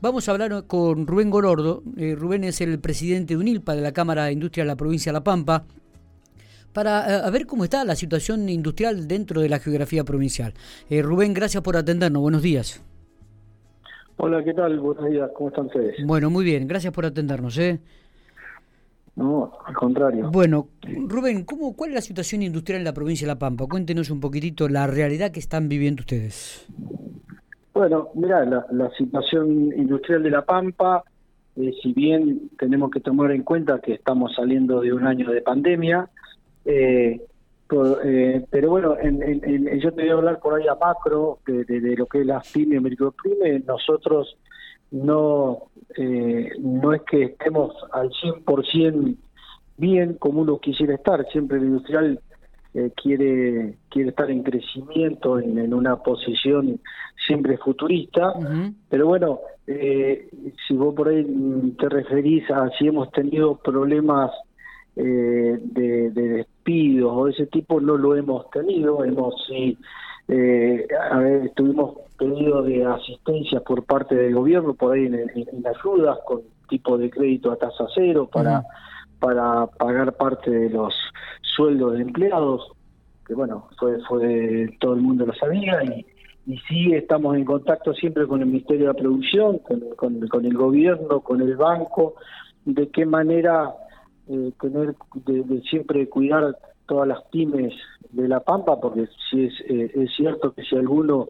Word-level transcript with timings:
Vamos 0.00 0.28
a 0.28 0.32
hablar 0.32 0.64
con 0.68 1.08
Rubén 1.08 1.28
Gorordo. 1.28 1.82
Eh, 1.96 2.14
Rubén 2.16 2.44
es 2.44 2.60
el 2.60 2.78
presidente 2.78 3.34
de 3.34 3.38
UNILPA, 3.38 3.74
de 3.74 3.82
la 3.82 3.90
Cámara 3.90 4.26
de 4.26 4.32
Industria 4.32 4.62
de 4.62 4.68
la 4.68 4.76
provincia 4.76 5.10
de 5.10 5.14
La 5.14 5.24
Pampa, 5.24 5.64
para 6.72 7.26
eh, 7.26 7.30
ver 7.32 7.46
cómo 7.46 7.64
está 7.64 7.84
la 7.84 7.96
situación 7.96 8.48
industrial 8.48 9.08
dentro 9.08 9.40
de 9.40 9.48
la 9.48 9.58
geografía 9.58 10.04
provincial. 10.04 10.54
Eh, 10.88 11.02
Rubén, 11.02 11.34
gracias 11.34 11.64
por 11.64 11.76
atendernos. 11.76 12.22
Buenos 12.22 12.42
días. 12.42 12.80
Hola, 14.18 14.44
¿qué 14.44 14.54
tal? 14.54 14.78
Buenos 14.78 15.10
días, 15.10 15.30
¿cómo 15.34 15.48
están 15.48 15.66
ustedes? 15.66 15.96
Bueno, 16.04 16.30
muy 16.30 16.44
bien, 16.44 16.68
gracias 16.68 16.92
por 16.92 17.04
atendernos. 17.04 17.58
¿eh? 17.58 17.80
No, 19.16 19.52
al 19.66 19.74
contrario. 19.74 20.30
Bueno, 20.30 20.68
Rubén, 21.08 21.42
¿cómo, 21.42 21.74
¿cuál 21.74 21.90
es 21.90 21.94
la 21.96 22.02
situación 22.02 22.44
industrial 22.44 22.78
en 22.78 22.84
la 22.84 22.92
provincia 22.92 23.26
de 23.26 23.34
La 23.34 23.38
Pampa? 23.40 23.66
Cuéntenos 23.66 24.10
un 24.10 24.20
poquitito 24.20 24.68
la 24.68 24.86
realidad 24.86 25.32
que 25.32 25.40
están 25.40 25.68
viviendo 25.68 26.02
ustedes. 26.02 26.68
Bueno, 27.78 28.08
mira, 28.14 28.44
la, 28.44 28.90
situación 28.98 29.72
industrial 29.72 30.24
de 30.24 30.30
La 30.30 30.42
Pampa, 30.42 31.04
eh, 31.54 31.72
si 31.80 31.92
bien 31.92 32.50
tenemos 32.58 32.90
que 32.90 32.98
tomar 32.98 33.30
en 33.30 33.44
cuenta 33.44 33.78
que 33.78 33.92
estamos 33.92 34.34
saliendo 34.34 34.80
de 34.80 34.92
un 34.92 35.06
año 35.06 35.30
de 35.30 35.42
pandemia, 35.42 36.10
eh, 36.64 37.20
eh, 38.04 38.44
pero 38.50 38.70
bueno, 38.70 38.96
yo 39.00 39.92
te 39.92 40.02
voy 40.02 40.08
a 40.08 40.14
hablar 40.14 40.40
por 40.40 40.54
ahí 40.54 40.66
a 40.66 40.74
macro 40.74 41.38
de, 41.46 41.94
lo 41.96 42.06
que 42.06 42.22
es 42.22 42.26
las 42.26 42.50
pymes, 42.50 42.82
micropymes, 42.82 43.64
nosotros 43.64 44.36
no, 44.90 45.68
no 46.58 46.92
es 46.94 47.02
que 47.02 47.22
estemos 47.22 47.76
al 47.92 48.10
100% 48.10 49.16
bien 49.76 50.14
como 50.14 50.40
uno 50.40 50.58
quisiera 50.58 50.96
estar, 50.96 51.24
siempre 51.30 51.58
el 51.58 51.66
industrial 51.66 52.20
eh, 52.74 52.92
quiere 52.94 53.78
quiere 53.88 54.10
estar 54.10 54.30
en 54.30 54.42
crecimiento, 54.42 55.38
en, 55.38 55.72
una 55.72 55.96
posición 55.96 56.78
siempre 57.26 57.56
futurista, 57.56 58.34
pero 58.90 59.06
bueno, 59.06 59.40
eh, 59.66 60.28
si 60.66 60.74
vos 60.74 60.94
por 60.94 61.08
ahí 61.08 61.24
te 61.78 61.88
referís 61.88 62.48
a 62.50 62.68
si 62.78 62.88
hemos 62.88 63.10
tenido 63.10 63.56
problemas 63.56 64.30
eh, 64.96 65.58
de, 65.62 66.10
despidos 66.10 67.12
o 67.14 67.24
de 67.24 67.32
ese 67.32 67.46
tipo, 67.46 67.80
no 67.80 67.96
lo 67.96 68.14
hemos 68.14 68.50
tenido, 68.50 69.02
hemos 69.02 69.34
sí, 69.46 69.78
a 71.10 71.18
ver, 71.18 71.50
tuvimos 71.56 71.96
pedido 72.18 72.62
de 72.62 72.84
asistencia 72.84 73.60
por 73.60 73.84
parte 73.84 74.14
del 74.14 74.34
gobierno, 74.34 74.74
por 74.74 74.94
ahí 74.94 75.06
en, 75.06 75.66
ayudas, 75.66 76.18
con 76.26 76.42
tipo 76.68 76.98
de 76.98 77.08
crédito 77.08 77.50
a 77.50 77.56
tasa 77.56 77.86
cero 77.94 78.28
para 78.30 78.62
para 79.18 79.66
pagar 79.66 80.12
parte 80.12 80.50
de 80.50 80.70
los 80.70 80.94
sueldos 81.58 81.94
de 81.94 82.02
empleados, 82.02 82.70
que 83.26 83.34
bueno, 83.34 83.68
fue, 83.78 83.98
fue 84.08 84.70
todo 84.80 84.94
el 84.94 85.00
mundo 85.00 85.26
lo 85.26 85.34
sabía 85.34 85.82
y, 85.82 86.06
y 86.46 86.56
sí 86.68 86.94
estamos 86.94 87.36
en 87.36 87.44
contacto 87.44 87.92
siempre 87.94 88.28
con 88.28 88.40
el 88.40 88.46
Ministerio 88.46 88.86
de 88.86 88.92
la 88.92 88.98
Producción, 88.98 89.58
con, 89.58 90.20
con, 90.28 90.44
el 90.46 90.56
gobierno, 90.56 91.20
con 91.20 91.42
el 91.42 91.56
banco, 91.56 92.14
de 92.64 92.88
qué 92.90 93.04
manera 93.04 93.74
eh, 94.28 94.52
tener, 94.60 94.94
de, 95.26 95.60
siempre 95.62 96.08
cuidar 96.08 96.56
todas 96.86 97.08
las 97.08 97.22
pymes 97.32 97.74
de 98.12 98.28
La 98.28 98.40
Pampa, 98.40 98.80
porque 98.80 99.08
sí 99.28 99.46
es, 99.46 99.52
eh, 99.68 99.90
es 99.94 100.10
cierto 100.16 100.52
que 100.52 100.62
si 100.62 100.76
alguno 100.76 101.28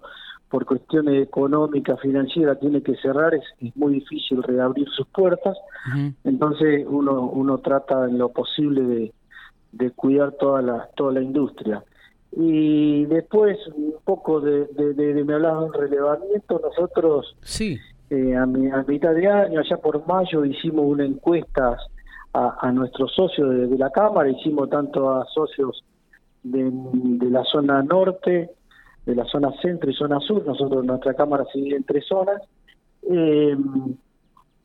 por 0.51 0.65
cuestiones 0.67 1.23
económicas, 1.23 2.01
financieras, 2.01 2.61
tiene 2.61 2.83
que 2.83 2.97
cerrar, 2.97 3.35
es, 3.35 3.43
muy 3.77 3.95
difícil 3.95 4.43
reabrir 4.43 4.89
sus 4.91 5.07
puertas. 5.09 5.57
Entonces 6.25 6.87
uno, 6.89 7.23
uno 7.23 7.59
trata 7.59 8.07
en 8.07 8.19
lo 8.19 8.31
posible 8.31 8.83
de, 8.83 9.13
de 9.73 9.91
cuidar 9.91 10.33
toda 10.33 10.63
la, 10.63 10.89
toda 10.97 11.13
la 11.13 11.23
industria. 11.23 11.83
Y 12.33 13.07
después, 13.07 13.59
un 13.75 13.95
poco 14.05 14.41
de, 14.41 14.67
de, 14.67 15.25
me 15.25 15.35
hablaba 15.35 15.61
de 15.61 15.67
un 15.67 15.73
relevamiento, 15.73 16.61
nosotros 16.63 17.37
sí. 17.41 17.79
Eh, 18.11 18.35
a, 18.37 18.47
mitad 18.47 19.15
de 19.15 19.27
año, 19.27 19.61
allá 19.61 19.77
por 19.79 20.07
mayo, 20.07 20.45
hicimos 20.45 20.87
una 20.87 21.05
encuesta 21.05 21.77
a, 22.33 22.59
a 22.61 22.73
nuestros 22.73 23.13
socios 23.15 23.71
de, 23.71 23.79
la 23.79 23.91
Cámara, 23.91 24.31
hicimos 24.31 24.71
tanto 24.71 25.11
a 25.11 25.27
socios 25.27 25.85
de, 26.43 26.71
de 26.73 27.31
la 27.31 27.45
zona 27.45 27.83
norte, 27.83 28.51
de 29.05 29.15
la 29.15 29.25
zona 29.25 29.51
centro 29.63 29.91
y 29.91 29.95
zona 29.95 30.21
sur, 30.21 30.45
nosotros 30.47 30.85
nuestra 30.85 31.15
Cámara 31.15 31.45
se 31.51 31.59
divide 31.59 31.77
en 31.77 31.85
tres 31.85 32.05
zonas. 32.07 32.43
Eh, 33.11 33.57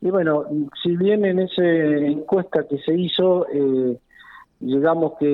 y 0.02 0.10
bueno, 0.10 0.44
si 0.82 0.96
bien 0.96 1.24
en 1.24 1.38
esa 1.38 1.64
encuesta 1.64 2.66
que 2.68 2.76
se 2.78 2.94
hizo, 2.94 3.46
eh, 3.50 3.98
llegamos 4.60 5.14
que 5.18 5.26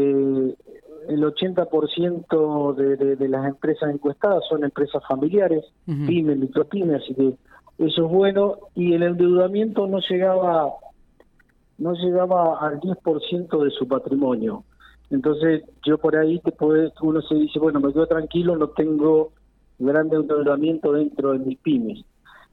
el 1.08 1.24
80% 1.24 2.74
de, 2.74 3.16
de, 3.16 3.28
las 3.28 3.46
empresas 3.46 3.92
encuestadas 3.92 4.42
son 4.48 4.64
empresas 4.64 5.02
familiares, 5.08 5.64
pymes, 5.86 6.38
micropymes, 6.38 7.02
así 7.02 7.14
que 7.14 7.34
eso 7.78 8.04
es 8.04 8.12
bueno, 8.12 8.58
y 8.74 8.92
el 8.92 9.02
endeudamiento 9.02 9.86
no 9.86 10.00
llegaba 10.08 10.70
no 11.78 11.94
llegaba 11.94 12.58
al 12.58 12.78
10% 12.78 13.64
de 13.64 13.70
su 13.70 13.88
patrimonio. 13.88 14.64
Entonces, 15.08 15.64
yo 15.82 15.96
por 15.96 16.14
ahí 16.14 16.38
te 16.40 16.52
puede, 16.52 16.92
uno 17.00 17.22
se 17.22 17.34
dice, 17.34 17.58
bueno, 17.58 17.80
me 17.80 17.92
quedo 17.92 18.06
tranquilo, 18.06 18.54
no 18.56 18.68
tengo 18.68 19.32
gran 19.78 20.12
endeudamiento 20.12 20.92
dentro 20.92 21.32
de 21.32 21.38
mis 21.38 21.58
pymes. 21.58 22.04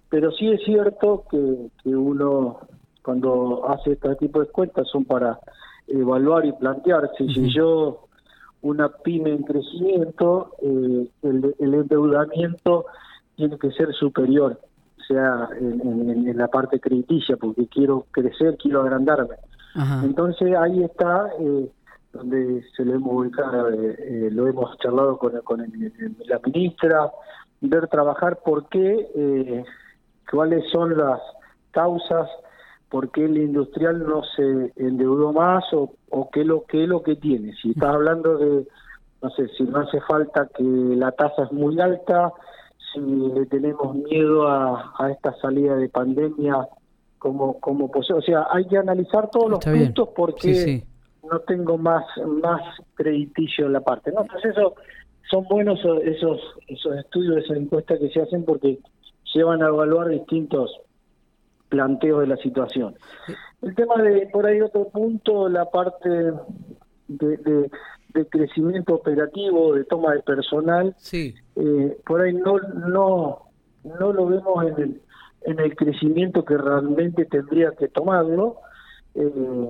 Pero 0.09 0.31
sí 0.31 0.49
es 0.49 0.63
cierto 0.63 1.25
que, 1.29 1.69
que 1.83 1.89
uno, 1.89 2.59
cuando 3.03 3.67
hace 3.67 3.91
este 3.91 4.15
tipo 4.15 4.39
de 4.39 4.47
cuentas, 4.47 4.87
son 4.87 5.03
para 5.03 5.37
evaluar 5.87 6.45
y 6.45 6.53
plantearse. 6.53 7.27
Si 7.27 7.53
yo, 7.53 8.07
una 8.61 8.89
pyme 8.89 9.31
en 9.31 9.43
crecimiento, 9.43 10.51
eh, 10.61 11.09
el, 11.23 11.73
endeudamiento 11.73 12.85
tiene 13.35 13.57
que 13.57 13.71
ser 13.71 13.93
superior, 13.93 14.59
o 14.97 15.03
sea, 15.03 15.49
en, 15.59 16.27
en, 16.27 16.37
la 16.37 16.47
parte 16.47 16.79
crediticia, 16.79 17.37
porque 17.37 17.67
quiero 17.67 18.05
crecer, 18.11 18.57
quiero 18.57 18.81
agrandarme. 18.81 19.35
Entonces 20.03 20.55
ahí 20.55 20.83
está 20.83 21.29
eh, 21.39 21.69
donde 22.17 22.63
se 22.75 22.83
lo 22.83 22.95
hemos 22.95 23.13
ubicado, 23.13 23.69
eh, 23.71 23.95
eh, 23.99 24.29
lo 24.31 24.47
hemos 24.47 24.77
charlado 24.79 25.17
con, 25.17 25.39
con 25.41 25.59
la 25.59 26.39
ministra, 26.43 27.11
ver 27.61 27.87
trabajar 27.87 28.39
por 28.43 28.67
qué, 28.69 29.07
eh, 29.15 29.63
cuáles 30.29 30.69
son 30.71 30.97
las 30.97 31.19
causas, 31.71 32.29
por 32.89 33.11
qué 33.11 33.25
el 33.25 33.37
industrial 33.37 33.99
no 34.07 34.21
se 34.35 34.71
endeudó 34.77 35.33
más 35.33 35.63
o, 35.73 35.93
o 36.09 36.29
qué, 36.29 36.43
lo, 36.45 36.65
qué 36.65 36.83
es 36.83 36.89
lo 36.89 37.03
que 37.03 37.15
tiene. 37.15 37.53
Si 37.61 37.71
estás 37.71 37.93
hablando 37.93 38.37
de, 38.37 38.65
no 39.21 39.29
sé, 39.31 39.47
si 39.57 39.63
no 39.63 39.79
hace 39.79 39.99
falta 40.01 40.47
que 40.55 40.63
la 40.63 41.11
tasa 41.11 41.43
es 41.43 41.51
muy 41.51 41.79
alta, 41.81 42.31
si 42.93 42.99
le 42.99 43.45
tenemos 43.47 43.95
miedo 43.95 44.47
a, 44.47 44.93
a 44.97 45.11
esta 45.11 45.33
salida 45.41 45.75
de 45.75 45.89
pandemia 45.89 46.67
como, 47.19 47.59
como 47.59 47.91
O 47.93 48.21
sea, 48.21 48.47
hay 48.51 48.65
que 48.67 48.77
analizar 48.77 49.29
todos 49.31 49.49
los 49.49 49.65
puntos 49.65 50.09
porque 50.15 50.83
no 51.29 51.39
tengo 51.39 51.77
más 51.77 52.05
más 52.25 52.61
crediticio 52.93 53.65
en 53.65 53.73
la 53.73 53.81
parte. 53.81 54.11
¿no? 54.11 54.21
Entonces 54.21 54.51
eso 54.51 54.75
son 55.29 55.45
buenos 55.49 55.79
esos 56.03 56.39
esos 56.67 56.95
estudios, 56.95 57.43
esas 57.43 57.57
encuestas 57.57 57.99
que 57.99 58.09
se 58.09 58.21
hacen 58.21 58.45
porque 58.45 58.79
llevan 59.33 59.61
a 59.61 59.67
evaluar 59.67 60.07
distintos 60.09 60.71
planteos 61.69 62.21
de 62.21 62.27
la 62.27 62.37
situación. 62.37 62.95
El 63.61 63.75
tema 63.75 64.01
de, 64.01 64.27
por 64.27 64.45
ahí 64.45 64.61
otro 64.61 64.89
punto, 64.89 65.49
la 65.49 65.65
parte 65.65 66.09
de, 67.07 67.37
de, 67.37 68.25
crecimiento 68.29 68.95
operativo, 68.95 69.73
de 69.75 69.83
toma 69.83 70.13
de 70.13 70.23
personal, 70.23 70.95
sí. 70.97 71.35
Eh, 71.55 71.97
por 72.05 72.21
ahí 72.21 72.33
no, 72.33 72.57
no, 72.57 73.43
no 73.83 74.13
lo 74.13 74.25
vemos 74.25 74.65
en 74.65 74.81
el, 74.81 75.01
en 75.43 75.59
el 75.59 75.75
crecimiento 75.75 76.43
que 76.43 76.57
realmente 76.57 77.25
tendría 77.25 77.71
que 77.71 77.87
tomarlo. 77.87 78.57
Eh, 79.15 79.69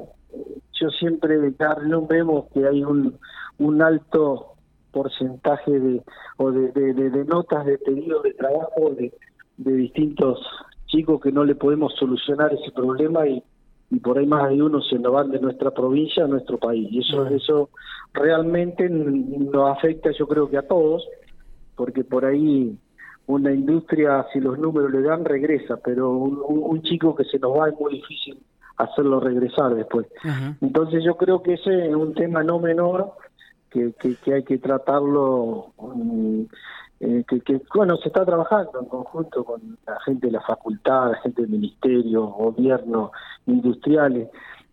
yo 0.79 0.89
siempre 0.91 1.37
no 1.83 2.07
vemos 2.07 2.45
que 2.53 2.65
hay 2.65 2.83
un, 2.83 3.17
un 3.57 3.81
alto 3.81 4.53
porcentaje 4.91 5.71
de 5.71 6.01
o 6.37 6.51
de, 6.51 6.71
de, 6.71 7.25
notas 7.25 7.65
de 7.65 7.77
pedido 7.77 8.21
de 8.21 8.33
trabajo 8.33 8.91
de, 8.91 9.13
de 9.57 9.73
distintos 9.73 10.39
chicos 10.87 11.21
que 11.21 11.31
no 11.31 11.45
le 11.45 11.55
podemos 11.55 11.93
solucionar 11.95 12.53
ese 12.53 12.71
problema 12.71 13.27
y, 13.27 13.43
y 13.91 13.99
por 13.99 14.17
ahí 14.17 14.25
más 14.25 14.49
de 14.49 14.61
uno 14.61 14.81
se 14.81 14.97
nos 14.99 15.13
van 15.13 15.31
de 15.31 15.39
nuestra 15.39 15.71
provincia 15.71 16.25
a 16.25 16.27
nuestro 16.27 16.57
país. 16.57 16.87
Y 16.91 16.99
eso 16.99 17.27
eso 17.27 17.69
realmente 18.13 18.89
nos 18.89 19.77
afecta 19.77 20.11
yo 20.11 20.27
creo 20.27 20.49
que 20.49 20.57
a 20.57 20.67
todos 20.67 21.07
porque 21.75 22.03
por 22.03 22.25
ahí 22.25 22.77
una 23.27 23.51
industria 23.51 24.25
si 24.33 24.39
los 24.39 24.57
números 24.57 24.91
le 24.91 25.01
dan 25.01 25.25
regresa 25.25 25.77
pero 25.83 26.11
un, 26.11 26.41
un 26.47 26.81
chico 26.81 27.15
que 27.15 27.25
se 27.25 27.37
nos 27.37 27.57
va 27.57 27.69
es 27.69 27.79
muy 27.79 27.93
difícil 27.93 28.39
hacerlo 28.77 29.19
regresar 29.19 29.75
después. 29.75 30.07
Entonces 30.61 31.03
yo 31.03 31.17
creo 31.17 31.41
que 31.41 31.55
ese 31.55 31.87
es 31.87 31.95
un 31.95 32.13
tema 32.13 32.43
no 32.43 32.59
menor 32.59 33.13
que, 33.69 33.93
que, 34.23 34.33
hay 34.33 34.43
que 34.43 34.59
tratarlo, 34.59 35.73
mm, 35.77 36.43
eh, 36.99 37.23
que, 37.27 37.61
bueno, 37.75 37.97
se 37.97 38.07
está 38.07 38.25
trabajando 38.25 38.79
en 38.79 38.85
conjunto 38.87 39.43
con 39.43 39.77
la 39.85 39.99
gente 40.01 40.27
de 40.27 40.33
la 40.33 40.41
facultad, 40.41 41.11
la 41.11 41.17
gente 41.21 41.43
del 41.43 41.51
ministerio, 41.51 42.25
gobierno, 42.27 43.11
industriales, 43.45 44.29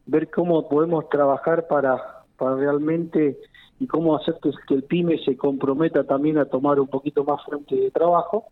ver 0.07 0.31
cómo 0.31 0.69
podemos 0.69 1.09
trabajar 1.09 1.67
para, 1.67 2.25
para 2.37 2.57
realmente 2.57 3.39
y 3.79 3.87
cómo 3.87 4.17
hacer 4.17 4.37
que, 4.43 4.51
que 4.67 4.75
el 4.75 4.85
PYME 4.85 5.19
se 5.25 5.37
comprometa 5.37 6.05
también 6.05 6.39
a 6.39 6.47
tomar 6.47 6.81
un 6.81 6.89
poquito 6.89 7.25
más 7.25 7.45
fuente 7.45 7.77
de 7.77 7.91
trabajo. 7.91 8.45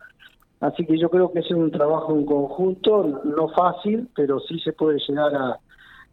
Así 0.59 0.85
que 0.85 0.97
yo 0.97 1.09
creo 1.09 1.31
que 1.31 1.39
es 1.39 1.51
un 1.51 1.71
trabajo 1.71 2.15
en 2.15 2.25
conjunto, 2.25 3.21
no 3.25 3.49
fácil, 3.49 4.07
pero 4.15 4.39
sí 4.39 4.59
se 4.59 4.73
puede 4.73 4.99
llegar 4.99 5.35
a 5.35 5.59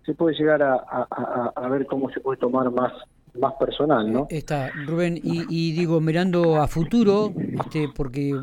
se 0.04 0.14
puede 0.14 0.34
llegar 0.36 0.62
a, 0.62 0.76
a, 1.54 1.68
ver 1.68 1.86
cómo 1.86 2.10
se 2.10 2.20
puede 2.20 2.38
tomar 2.38 2.70
más 2.70 2.92
más 3.38 3.54
personal, 3.54 4.12
¿no? 4.12 4.26
Está, 4.30 4.70
Rubén, 4.86 5.16
y, 5.16 5.44
y 5.48 5.72
digo, 5.72 6.00
mirando 6.00 6.56
a 6.56 6.66
futuro, 6.66 7.32
este, 7.36 7.88
porque 7.94 8.34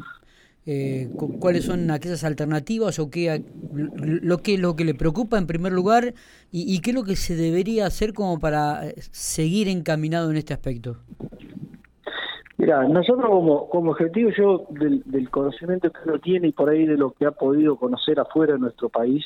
eh, 0.69 1.07
cuáles 1.39 1.63
son 1.63 1.89
aquellas 1.91 2.25
alternativas 2.25 2.99
o 2.99 3.09
qué 3.09 3.41
lo 3.71 4.39
que 4.39 4.57
lo 4.57 4.75
que 4.75 4.83
le 4.83 4.93
preocupa 4.93 5.37
en 5.37 5.47
primer 5.47 5.71
lugar 5.71 6.13
y, 6.51 6.81
qué 6.81 6.89
es 6.89 6.95
lo 6.95 7.05
que 7.05 7.15
se 7.15 7.37
debería 7.37 7.85
hacer 7.85 8.13
como 8.13 8.37
para 8.37 8.85
eh, 8.85 8.95
seguir 8.97 9.69
encaminado 9.69 10.29
en 10.29 10.35
este 10.35 10.53
aspecto. 10.53 10.97
Mira, 12.57 12.85
nosotros 12.85 13.29
como, 13.29 13.69
como 13.69 13.91
objetivo, 13.91 14.29
yo 14.37 14.67
del, 14.71 15.29
conocimiento 15.29 15.89
que 15.89 15.99
uno 16.05 16.19
tiene 16.19 16.49
y 16.49 16.51
por 16.51 16.69
ahí 16.69 16.85
de 16.85 16.97
lo 16.97 17.11
que 17.11 17.25
ha 17.25 17.31
podido 17.31 17.77
conocer 17.77 18.19
afuera 18.19 18.53
de 18.53 18.59
nuestro 18.59 18.89
país, 18.89 19.23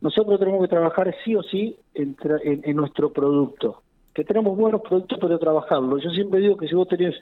nosotros 0.00 0.38
tenemos 0.38 0.62
que 0.62 0.68
trabajar 0.68 1.14
sí 1.24 1.34
o 1.34 1.42
sí 1.42 1.76
en, 1.92 2.16
en, 2.42 2.76
nuestro 2.76 3.12
producto. 3.12 3.82
Que 4.20 4.24
tenemos 4.24 4.54
buenos 4.54 4.82
productos, 4.82 5.18
pero 5.18 5.38
trabajarlo. 5.38 5.96
Yo 5.96 6.10
siempre 6.10 6.40
digo 6.40 6.54
que 6.58 6.68
si 6.68 6.74
vos 6.74 6.86
tenés 6.86 7.14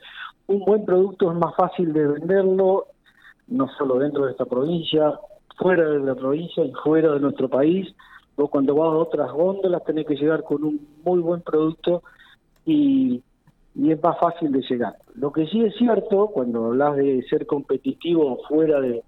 un 0.49 0.65
buen 0.65 0.85
producto 0.85 1.31
es 1.31 1.39
más 1.39 1.55
fácil 1.55 1.93
de 1.93 2.05
venderlo 2.09 2.87
no 3.47 3.69
solo 3.79 4.01
dentro 4.01 4.25
de 4.25 4.33
esta 4.33 4.47
provincia, 4.47 5.13
fuera 5.57 5.89
de 5.91 6.01
la 6.01 6.17
provincia 6.17 6.65
y 6.65 6.73
fuera 6.83 7.13
de 7.13 7.21
nuestro 7.21 7.49
país. 7.49 7.87
Vos 8.37 8.51
cuando 8.51 8.75
vas 8.75 8.89
a 8.89 8.97
otras 8.97 9.31
góndolas 9.31 9.85
tenés 9.85 10.07
que 10.07 10.17
llegar 10.17 10.43
con 10.43 10.65
un 10.65 10.89
muy 11.05 11.21
buen 11.21 11.41
producto 11.43 12.03
y, 12.67 13.23
es 13.81 14.03
más 14.03 14.19
fácil 14.19 14.51
de 14.51 14.63
llegar. 14.63 14.97
Lo 15.15 15.31
que 15.33 15.47
sí 15.47 15.63
es 15.63 15.77
cierto, 15.77 16.27
cuando 16.35 16.65
hablas 16.65 16.97
de 16.97 17.23
ser 17.31 17.47
competitivo 17.47 18.41
fuera 18.49 18.81
de, 18.81 19.05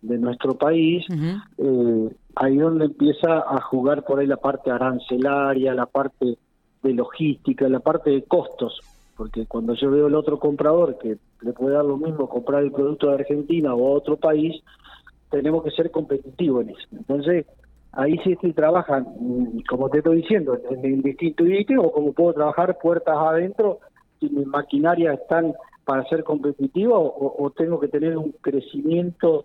nuestro 0.00 0.54
país, 0.54 1.04
eh, 1.58 2.16
ahí 2.34 2.56
donde 2.56 2.86
empieza 2.86 3.40
a 3.46 3.60
jugar 3.60 4.04
por 4.04 4.20
ahí 4.20 4.26
la 4.26 4.38
parte 4.38 4.70
arancelaria, 4.70 5.74
la 5.74 5.84
parte 5.84 6.38
de 6.86 6.94
logística, 6.94 7.68
la 7.68 7.80
parte 7.80 8.10
de 8.10 8.22
costos 8.22 8.80
porque 9.16 9.46
cuando 9.46 9.74
yo 9.74 9.90
veo 9.90 10.06
el 10.06 10.14
otro 10.14 10.38
comprador 10.38 10.98
que 10.98 11.16
le 11.40 11.52
puede 11.52 11.74
dar 11.74 11.84
lo 11.84 11.96
mismo 11.96 12.28
comprar 12.28 12.62
el 12.62 12.70
producto 12.70 13.08
de 13.08 13.14
Argentina 13.14 13.74
o 13.74 13.88
a 13.88 13.96
otro 13.96 14.16
país, 14.16 14.62
tenemos 15.30 15.64
que 15.64 15.70
ser 15.70 15.90
competitivos 15.90 16.64
en 16.64 16.70
eso. 16.70 16.88
Entonces, 16.92 17.46
ahí 17.92 18.18
sí 18.22 18.32
estoy 18.32 18.52
trabajando, 18.52 19.10
mm, 19.18 19.60
como 19.68 19.88
te 19.88 19.98
estoy 19.98 20.18
diciendo, 20.18 20.58
en 20.70 20.84
el 20.84 21.02
distinto 21.02 21.44
o 21.80 21.92
como 21.92 22.12
puedo 22.12 22.34
trabajar 22.34 22.78
puertas 22.78 23.16
adentro, 23.16 23.80
si 24.20 24.28
mis 24.28 24.46
maquinarias 24.46 25.18
están 25.18 25.54
para 25.84 26.04
ser 26.08 26.24
competitivas 26.24 26.98
o, 26.98 27.52
tengo 27.56 27.78
que 27.78 27.88
tener 27.88 28.18
un 28.18 28.32
crecimiento 28.40 29.44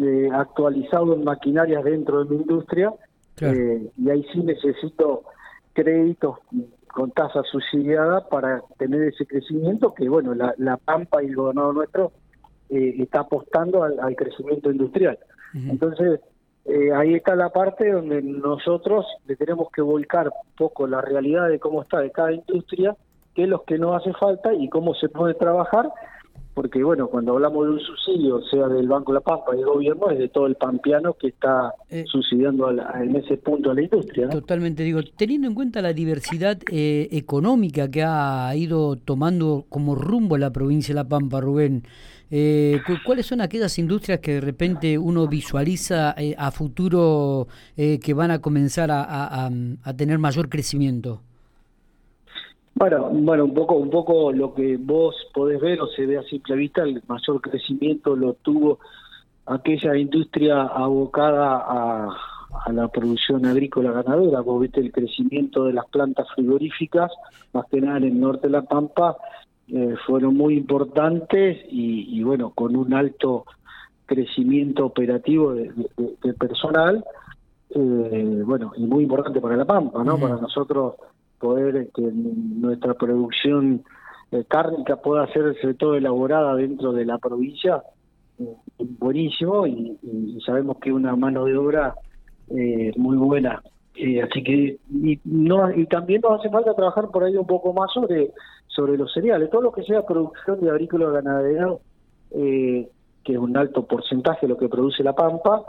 eh, 0.00 0.30
actualizado 0.32 1.14
en 1.14 1.24
maquinarias 1.24 1.84
dentro 1.84 2.24
de 2.24 2.30
mi 2.30 2.36
industria, 2.40 2.92
eh, 3.40 3.90
y 3.96 4.10
ahí 4.10 4.24
sí 4.32 4.40
necesito 4.40 5.24
créditos 5.74 6.38
con 6.94 7.10
tasa 7.10 7.42
subsidiada 7.50 8.28
para 8.28 8.62
tener 8.78 9.02
ese 9.02 9.26
crecimiento 9.26 9.92
que, 9.94 10.08
bueno, 10.08 10.32
la, 10.34 10.54
la 10.58 10.76
Pampa 10.76 11.22
y 11.22 11.26
el 11.26 11.34
gobernador 11.34 11.74
nuestro 11.74 12.12
eh, 12.70 12.94
está 12.98 13.20
apostando 13.20 13.82
al, 13.82 14.16
crecimiento 14.16 14.70
industrial. 14.70 15.18
Entonces, 15.54 16.20
eh, 16.64 16.92
ahí 16.92 17.14
está 17.14 17.36
la 17.36 17.50
parte 17.50 17.92
donde 17.92 18.22
nosotros 18.22 19.06
le 19.26 19.36
tenemos 19.36 19.68
que 19.70 19.82
volcar 19.82 20.28
un 20.28 20.56
poco 20.56 20.86
la 20.86 21.00
realidad 21.00 21.48
de 21.48 21.60
cómo 21.60 21.82
está 21.82 22.00
de 22.00 22.10
cada 22.10 22.32
industria, 22.32 22.96
qué 23.34 23.44
es 23.44 23.48
lo 23.48 23.64
que 23.64 23.78
nos 23.78 24.00
hace 24.00 24.12
falta 24.14 24.52
y 24.54 24.68
cómo 24.68 24.94
se 24.94 25.08
puede 25.08 25.34
trabajar 25.34 25.90
porque 26.54 26.84
bueno, 26.84 27.08
cuando 27.08 27.32
hablamos 27.32 27.66
de 27.66 27.72
un 27.72 27.80
subsidio, 27.80 28.40
sea 28.44 28.68
del 28.68 28.86
Banco 28.86 29.12
La 29.12 29.20
Pampa 29.20 29.54
y 29.54 29.56
del 29.56 29.66
gobierno, 29.66 30.08
es 30.10 30.18
de 30.18 30.28
todo 30.28 30.46
el 30.46 30.54
pampeano 30.54 31.14
que 31.14 31.28
está 31.28 31.74
eh, 31.90 32.04
subsidiando 32.06 32.70
en 32.70 33.16
ese 33.16 33.36
punto 33.38 33.72
a 33.72 33.74
la 33.74 33.82
industria. 33.82 34.28
Totalmente, 34.28 34.84
digo, 34.84 35.00
teniendo 35.16 35.48
en 35.48 35.54
cuenta 35.54 35.82
la 35.82 35.92
diversidad 35.92 36.56
eh, 36.70 37.08
económica 37.10 37.90
que 37.90 38.04
ha 38.04 38.54
ido 38.54 38.96
tomando 38.96 39.66
como 39.68 39.96
rumbo 39.96 40.38
la 40.38 40.52
provincia 40.52 40.94
de 40.94 41.00
La 41.00 41.08
Pampa, 41.08 41.40
Rubén, 41.40 41.82
eh, 42.30 42.80
¿cuáles 43.04 43.26
son 43.26 43.40
aquellas 43.40 43.76
industrias 43.80 44.20
que 44.20 44.34
de 44.34 44.40
repente 44.40 44.96
uno 44.96 45.26
visualiza 45.26 46.14
a 46.38 46.50
futuro 46.52 47.48
que 47.76 48.14
van 48.14 48.30
a 48.30 48.40
comenzar 48.40 48.90
a 48.92 49.50
tener 49.96 50.18
mayor 50.18 50.48
crecimiento? 50.48 51.20
Bueno, 52.76 53.08
bueno, 53.10 53.44
un 53.44 53.54
poco, 53.54 53.76
un 53.76 53.88
poco 53.88 54.32
lo 54.32 54.52
que 54.52 54.76
vos 54.76 55.14
podés 55.32 55.60
ver 55.60 55.80
o 55.80 55.86
se 55.86 56.06
ve 56.06 56.18
a 56.18 56.22
simple 56.24 56.56
vista, 56.56 56.82
el 56.82 57.02
mayor 57.06 57.40
crecimiento 57.40 58.16
lo 58.16 58.34
tuvo 58.34 58.80
aquella 59.46 59.96
industria 59.96 60.62
abocada 60.62 61.64
a, 61.66 62.16
la 62.72 62.88
producción 62.88 63.46
agrícola 63.46 63.92
ganadera. 63.92 64.40
Vos 64.40 64.60
viste 64.60 64.80
el 64.80 64.92
crecimiento 64.92 65.64
de 65.64 65.72
las 65.72 65.86
plantas 65.86 66.26
frigoríficas, 66.34 67.12
más 67.52 67.66
que 67.66 67.80
nada 67.80 67.98
en 67.98 68.04
el 68.04 68.20
norte 68.20 68.46
de 68.46 68.52
la 68.52 68.62
Pampa, 68.62 69.16
eh, 69.68 69.94
fueron 70.06 70.36
muy 70.36 70.56
importantes 70.56 71.58
y, 71.68 72.22
bueno, 72.22 72.50
con 72.50 72.76
un 72.76 72.94
alto 72.94 73.44
crecimiento 74.06 74.86
operativo 74.86 75.52
de, 75.52 75.72
personal, 76.38 77.04
eh, 77.70 78.42
bueno, 78.44 78.72
y 78.76 78.84
muy 78.86 79.02
importante 79.02 79.40
para 79.40 79.56
la 79.56 79.64
Pampa, 79.64 80.04
¿no? 80.04 80.18
Para 80.18 80.36
nosotros 80.36 80.94
poder 81.44 81.88
que 81.94 82.00
nuestra 82.02 82.94
producción 82.94 83.84
eh, 84.32 84.44
cárnica 84.48 84.96
pueda 84.96 85.26
ser 85.26 85.54
sobre 85.60 85.74
todo 85.74 85.94
elaborada 85.94 86.56
dentro 86.56 86.92
de 86.92 87.04
la 87.04 87.18
provincia, 87.18 87.82
eh, 88.38 88.56
buenísimo 88.98 89.66
y, 89.66 89.98
sabemos 90.46 90.78
que 90.78 90.90
una 90.90 91.14
mano 91.14 91.44
de 91.44 91.56
obra 91.56 91.94
eh, 92.48 92.92
muy 92.96 93.18
buena. 93.18 93.62
así 94.24 94.42
que 94.42 94.78
y, 94.90 95.20
no, 95.24 95.70
y 95.70 95.84
también 95.86 96.22
nos 96.22 96.40
hace 96.40 96.48
falta 96.48 96.74
trabajar 96.74 97.10
por 97.10 97.24
ahí 97.24 97.36
un 97.36 97.46
poco 97.46 97.74
más 97.74 97.92
sobre 97.92 98.30
sobre 98.66 98.96
los 98.96 99.12
cereales, 99.12 99.50
todo 99.50 99.60
lo 99.60 99.72
que 99.72 99.84
sea 99.84 100.04
producción 100.06 100.60
de 100.60 100.70
agrícola 100.70 101.10
ganadero, 101.10 101.80
que 102.32 103.32
es 103.32 103.38
un 103.38 103.56
alto 103.56 103.86
porcentaje 103.86 104.46
de 104.46 104.52
lo 104.52 104.56
que 104.56 104.68
produce 104.68 105.04
la 105.04 105.12
Pampa, 105.12 105.62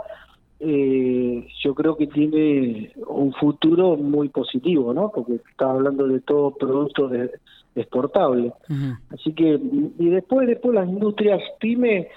eh, 0.60 1.48
yo 1.64 1.76
creo 1.76 1.98
que 1.98 2.08
tiene 2.08 2.92
un 3.08 3.34
futuro 3.34 3.98
muy 3.98 4.30
positivo, 4.30 4.94
¿no? 4.94 5.12
Porque 5.14 5.36
está 5.50 5.70
hablando 5.70 6.08
de 6.08 6.22
todo 6.22 6.52
producto 6.52 7.08
de, 7.08 7.30
exportable. 7.76 8.54
Así 9.10 9.34
que, 9.34 9.60
y 10.00 10.10
después, 10.10 10.48
después 10.48 10.74
las 10.74 10.88
industrias 10.88 11.42
pyme, 11.60 12.08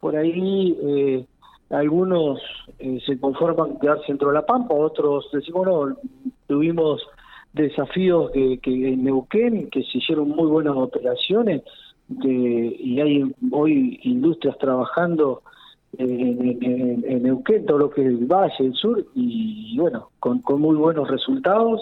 por 0.00 0.16
ahí 0.16 0.76
eh, 0.82 1.24
algunos 1.70 2.40
eh, 2.78 2.98
se 3.06 3.18
conforman 3.18 3.78
quedarse 3.78 4.06
dentro 4.08 4.28
de 4.28 4.34
la 4.34 4.46
pampa, 4.46 4.74
otros 4.74 5.28
decimos, 5.32 5.66
bueno, 5.66 5.96
tuvimos 6.46 7.06
desafíos 7.52 8.32
que, 8.32 8.58
que 8.58 8.88
en 8.92 9.04
Neuquén, 9.04 9.70
que 9.70 9.82
se 9.84 9.98
hicieron 9.98 10.30
muy 10.30 10.46
buenas 10.48 10.74
operaciones, 10.76 11.62
que, 12.20 12.76
y 12.80 13.00
hay 13.00 13.32
hoy 13.52 14.00
industrias 14.02 14.58
trabajando 14.58 15.42
en, 15.98 17.04
en, 17.06 17.66
todo 17.66 17.78
lo 17.78 17.90
que 17.90 18.02
es 18.02 18.08
el 18.08 18.26
Valle, 18.26 18.54
el 18.58 18.74
Sur, 18.74 19.04
y, 19.14 19.76
bueno, 19.78 20.10
con, 20.18 20.42
muy 20.60 20.76
buenos 20.76 21.08
resultados, 21.08 21.80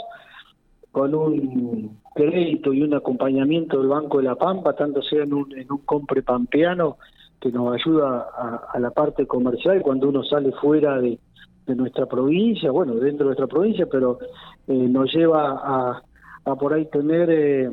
con 0.91 1.15
un 1.15 1.99
crédito 2.15 2.73
y 2.73 2.83
un 2.83 2.95
acompañamiento 2.95 3.79
del 3.79 3.89
Banco 3.89 4.19
de 4.19 4.25
la 4.25 4.37
Pampa, 4.37 4.75
tanto 4.75 5.03
sea 5.03 5.23
en 5.23 5.33
un, 5.33 5.57
en 5.57 5.67
compre 5.85 6.23
pampeano 6.23 6.99
que 7.41 7.51
nos 7.51 7.75
ayuda 7.75 8.29
a, 8.73 8.79
la 8.79 8.91
parte 8.91 9.27
comercial 9.27 9.83
cuando 9.83 10.09
uno 10.09 10.23
sale 10.23 10.53
fuera 10.53 11.01
de, 11.01 11.19
nuestra 11.67 12.07
provincia, 12.07 12.71
bueno, 12.71 12.95
dentro 12.97 13.25
de 13.25 13.35
nuestra 13.35 13.47
provincia, 13.47 13.87
pero 13.91 14.19
eh, 14.67 14.75
nos 14.75 15.13
lleva 15.15 15.53
a, 15.53 16.03
a 16.45 16.57
por 16.57 16.75
ahí 16.75 16.87
tener, 16.87 17.31
eh, 17.31 17.71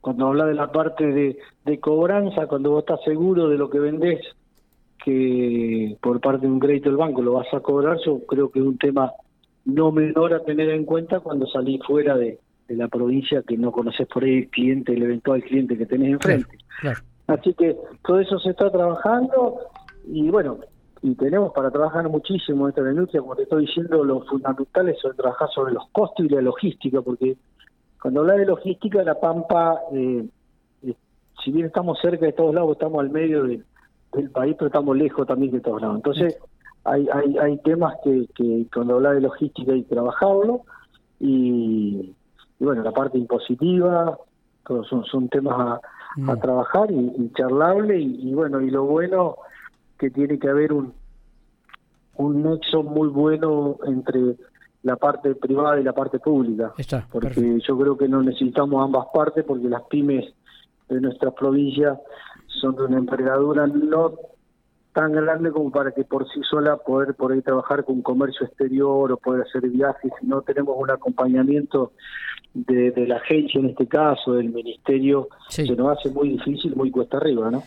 cuando 0.00 0.28
habla 0.28 0.46
de 0.46 0.54
la 0.54 0.72
parte 0.72 1.04
de, 1.04 1.36
de 1.64 1.80
cobranza, 1.80 2.46
cuando 2.46 2.70
vos 2.70 2.80
estás 2.80 3.02
seguro 3.04 3.48
de 3.48 3.58
lo 3.58 3.68
que 3.68 3.80
vendés 3.80 4.20
que 5.06 5.96
por 6.02 6.20
parte 6.20 6.46
de 6.48 6.52
un 6.52 6.58
crédito 6.58 6.88
del 6.88 6.98
banco 6.98 7.22
lo 7.22 7.34
vas 7.34 7.46
a 7.54 7.60
cobrar, 7.60 7.96
yo 8.04 8.26
creo 8.26 8.50
que 8.50 8.58
es 8.58 8.64
un 8.64 8.76
tema 8.76 9.12
no 9.64 9.92
menor 9.92 10.34
a 10.34 10.42
tener 10.42 10.68
en 10.70 10.84
cuenta 10.84 11.20
cuando 11.20 11.46
salís 11.46 11.80
fuera 11.86 12.16
de, 12.16 12.40
la 12.68 12.88
provincia 12.88 13.44
que 13.46 13.56
no 13.56 13.70
conoces 13.70 14.08
por 14.08 14.24
ahí 14.24 14.38
el 14.38 14.48
cliente, 14.48 14.94
el 14.94 15.04
eventual 15.04 15.44
cliente 15.44 15.78
que 15.78 15.86
tenés 15.86 16.14
enfrente. 16.14 16.58
Así 17.28 17.54
que 17.54 17.76
todo 18.04 18.18
eso 18.18 18.40
se 18.40 18.50
está 18.50 18.68
trabajando 18.68 19.60
y 20.08 20.28
bueno, 20.28 20.58
y 21.02 21.14
tenemos 21.14 21.52
para 21.52 21.70
trabajar 21.70 22.08
muchísimo 22.08 22.66
en 22.66 22.70
esta 22.70 22.90
industria, 22.90 23.20
como 23.20 23.36
te 23.36 23.44
estoy 23.44 23.66
diciendo, 23.66 24.02
lo 24.02 24.22
fundamental 24.22 24.88
es 24.88 24.96
trabajar 25.16 25.48
sobre 25.54 25.72
los 25.72 25.88
costos 25.92 26.26
y 26.26 26.30
la 26.30 26.40
logística, 26.40 27.00
porque 27.00 27.36
cuando 28.02 28.22
habla 28.22 28.34
de 28.34 28.46
logística, 28.46 29.04
La 29.04 29.20
Pampa, 29.20 29.82
eh, 29.92 30.26
eh, 30.82 30.94
si 31.44 31.52
bien 31.52 31.66
estamos 31.66 31.96
cerca 32.00 32.26
de 32.26 32.32
todos 32.32 32.52
lados, 32.52 32.72
estamos 32.72 32.98
al 32.98 33.10
medio 33.10 33.44
de, 33.44 33.62
del 34.16 34.30
país, 34.30 34.54
pero 34.58 34.66
estamos 34.68 34.96
lejos 34.96 35.26
también 35.26 35.52
de 35.52 35.60
todos 35.60 35.80
lados. 35.80 35.96
Entonces, 35.96 36.38
hay, 36.84 37.08
hay, 37.12 37.38
hay 37.38 37.58
temas 37.58 37.94
que, 38.02 38.26
que 38.34 38.66
cuando 38.72 38.96
habla 38.96 39.12
de 39.12 39.20
logística 39.20 39.72
hay 39.72 39.82
que 39.82 39.94
trabajarlo 39.94 40.62
y, 41.20 42.14
bueno, 42.58 42.82
la 42.82 42.92
parte 42.92 43.18
impositiva, 43.18 44.18
todos 44.66 44.86
son, 44.88 45.04
son 45.04 45.28
temas 45.28 45.54
a, 45.58 45.80
mm. 46.16 46.40
trabajar 46.40 46.90
y, 46.90 47.32
charlable 47.34 47.98
y, 47.98 48.32
bueno, 48.34 48.60
y 48.60 48.70
lo 48.70 48.84
bueno 48.84 49.36
que 49.98 50.10
tiene 50.10 50.38
que 50.38 50.48
haber 50.48 50.72
un, 50.72 50.92
un 52.16 52.42
nexo 52.42 52.82
muy 52.82 53.08
bueno 53.08 53.78
entre 53.86 54.36
la 54.82 54.96
parte 54.96 55.34
privada 55.34 55.80
y 55.80 55.84
la 55.84 55.92
parte 55.92 56.18
pública. 56.18 56.72
Está, 56.78 57.06
porque 57.10 57.58
yo 57.66 57.78
creo 57.78 57.96
que 57.96 58.08
no 58.08 58.22
necesitamos 58.22 58.84
ambas 58.84 59.06
partes 59.12 59.44
porque 59.44 59.68
las 59.68 59.82
pymes 59.82 60.32
de 60.88 61.00
nuestra 61.00 61.32
provincia 61.32 61.98
son 62.60 62.76
de 62.76 62.84
una 62.84 62.98
envergadura 62.98 63.66
no 63.66 64.14
tan 64.92 65.12
grande 65.12 65.50
como 65.50 65.70
para 65.70 65.92
que 65.92 66.04
por 66.04 66.26
sí 66.30 66.40
sola 66.48 66.78
poder 66.78 67.14
por 67.14 67.30
ahí 67.30 67.42
trabajar 67.42 67.84
con 67.84 68.00
comercio 68.00 68.46
exterior 68.46 69.12
o 69.12 69.16
poder 69.18 69.42
hacer 69.42 69.68
viajes, 69.68 70.10
si 70.18 70.26
no 70.26 70.40
tenemos 70.40 70.74
un 70.78 70.90
acompañamiento 70.90 71.92
de, 72.54 73.06
la 73.06 73.16
agencia 73.16 73.60
en 73.60 73.66
este 73.66 73.86
caso, 73.86 74.32
del 74.32 74.48
ministerio, 74.48 75.28
se 75.48 75.64
nos 75.76 75.98
hace 75.98 76.08
muy 76.08 76.30
difícil, 76.30 76.74
muy 76.74 76.90
cuesta 76.90 77.18
arriba, 77.18 77.50
¿no? 77.50 77.62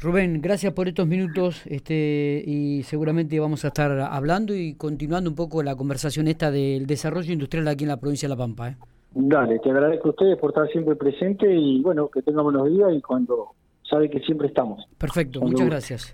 Rubén, 0.00 0.40
gracias 0.40 0.72
por 0.72 0.88
estos 0.88 1.06
minutos 1.06 1.66
este, 1.66 2.42
y 2.46 2.82
seguramente 2.82 3.38
vamos 3.38 3.64
a 3.64 3.68
estar 3.68 3.90
hablando 4.00 4.54
y 4.54 4.74
continuando 4.74 5.30
un 5.30 5.36
poco 5.36 5.62
la 5.62 5.76
conversación 5.76 6.28
esta 6.28 6.50
del 6.50 6.86
desarrollo 6.86 7.32
industrial 7.32 7.68
aquí 7.68 7.84
en 7.84 7.88
la 7.88 8.00
provincia 8.00 8.26
de 8.26 8.34
La 8.34 8.38
Pampa. 8.38 8.70
¿eh? 8.70 8.76
Dale, 9.12 9.58
te 9.60 9.70
agradezco 9.70 10.08
a 10.08 10.10
ustedes 10.10 10.38
por 10.38 10.50
estar 10.50 10.66
siempre 10.68 10.96
presente 10.96 11.46
y 11.54 11.82
bueno, 11.82 12.08
que 12.08 12.22
tengamos 12.22 12.52
buenos 12.52 12.70
días 12.70 12.90
y 12.96 13.00
cuando 13.00 13.52
sabe 13.88 14.10
que 14.10 14.20
siempre 14.20 14.48
estamos. 14.48 14.84
Perfecto, 14.98 15.40
muchas 15.40 15.66
gracias. 15.66 16.12